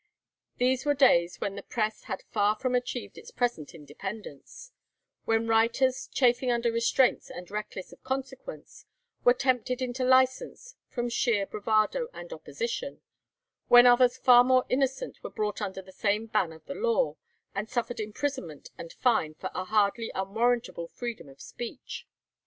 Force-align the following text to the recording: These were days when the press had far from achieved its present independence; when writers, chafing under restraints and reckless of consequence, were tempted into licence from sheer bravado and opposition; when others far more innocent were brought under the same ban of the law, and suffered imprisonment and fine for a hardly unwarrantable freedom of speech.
These 0.57 0.83
were 0.83 0.95
days 0.95 1.39
when 1.39 1.53
the 1.55 1.61
press 1.61 2.05
had 2.05 2.23
far 2.23 2.55
from 2.55 2.73
achieved 2.73 3.19
its 3.19 3.29
present 3.29 3.75
independence; 3.75 4.71
when 5.25 5.45
writers, 5.47 6.07
chafing 6.11 6.49
under 6.49 6.71
restraints 6.71 7.29
and 7.29 7.51
reckless 7.51 7.93
of 7.93 8.01
consequence, 8.03 8.87
were 9.23 9.35
tempted 9.35 9.79
into 9.79 10.03
licence 10.03 10.75
from 10.87 11.07
sheer 11.07 11.45
bravado 11.45 12.07
and 12.13 12.33
opposition; 12.33 13.01
when 13.67 13.85
others 13.85 14.17
far 14.17 14.43
more 14.43 14.65
innocent 14.69 15.19
were 15.21 15.29
brought 15.29 15.61
under 15.61 15.83
the 15.83 15.91
same 15.91 16.25
ban 16.25 16.51
of 16.51 16.65
the 16.65 16.73
law, 16.73 17.15
and 17.53 17.69
suffered 17.69 17.99
imprisonment 17.99 18.71
and 18.79 18.93
fine 18.93 19.35
for 19.35 19.51
a 19.53 19.65
hardly 19.65 20.09
unwarrantable 20.15 20.87
freedom 20.87 21.29
of 21.29 21.39
speech. 21.39 22.07